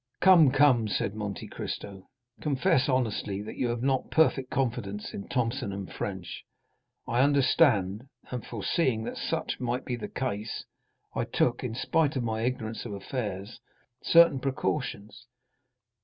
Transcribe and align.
"Come, 0.19 0.49
come," 0.49 0.87
said 0.87 1.13
Monte 1.13 1.45
Cristo, 1.47 2.09
"confess 2.41 2.89
honestly 2.89 3.43
that 3.43 3.55
you 3.57 3.67
have 3.67 3.83
not 3.83 4.09
perfect 4.09 4.49
confidence 4.49 5.13
in 5.13 5.27
Thomson 5.27 5.85
& 5.87 5.93
French. 5.95 6.43
I 7.07 7.21
understand, 7.21 8.07
and 8.31 8.43
foreseeing 8.43 9.03
that 9.03 9.15
such 9.17 9.59
might 9.59 9.85
be 9.85 9.95
the 9.95 10.07
case, 10.09 10.65
I 11.13 11.25
took, 11.25 11.63
in 11.63 11.75
spite 11.75 12.15
of 12.15 12.23
my 12.23 12.41
ignorance 12.41 12.83
of 12.83 12.93
affairs, 12.93 13.59
certain 14.01 14.39
precautions. 14.39 15.27